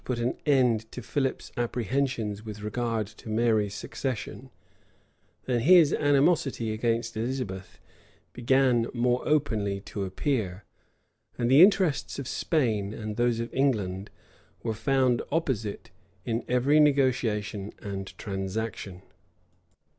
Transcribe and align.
put 0.03 0.17
an 0.17 0.35
end 0.47 0.91
to 0.91 0.99
Philip's 0.99 1.51
apprehensions 1.55 2.41
with 2.43 2.63
regard 2.63 3.05
to 3.05 3.29
Mary's 3.29 3.75
succession, 3.75 4.49
than 5.45 5.59
his 5.59 5.93
animosity 5.93 6.73
against 6.73 7.15
Elizabeth 7.15 7.77
began 8.33 8.87
more 8.95 9.21
openly 9.27 9.79
to 9.81 10.03
appear; 10.03 10.63
and 11.37 11.51
the 11.51 11.61
interests 11.61 12.17
of 12.17 12.27
Spain 12.27 12.95
and 12.95 13.15
those 13.15 13.39
of 13.39 13.53
England 13.53 14.09
were 14.63 14.73
found 14.73 15.21
opposite 15.31 15.91
in 16.25 16.43
every 16.47 16.79
negotiation 16.79 17.71
and 17.79 18.17
transaction. 18.17 19.03